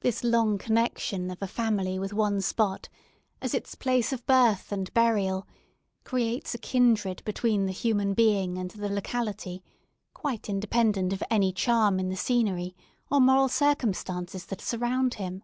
This 0.00 0.22
long 0.22 0.58
connexion 0.58 1.30
of 1.30 1.40
a 1.40 1.46
family 1.46 1.98
with 1.98 2.12
one 2.12 2.42
spot, 2.42 2.90
as 3.40 3.54
its 3.54 3.74
place 3.74 4.12
of 4.12 4.26
birth 4.26 4.70
and 4.72 4.92
burial, 4.92 5.48
creates 6.04 6.52
a 6.54 6.58
kindred 6.58 7.22
between 7.24 7.64
the 7.64 7.72
human 7.72 8.12
being 8.12 8.58
and 8.58 8.70
the 8.70 8.90
locality, 8.90 9.64
quite 10.12 10.50
independent 10.50 11.14
of 11.14 11.22
any 11.30 11.50
charm 11.50 11.98
in 11.98 12.10
the 12.10 12.14
scenery 12.16 12.76
or 13.10 13.22
moral 13.22 13.48
circumstances 13.48 14.44
that 14.44 14.60
surround 14.60 15.14
him. 15.14 15.42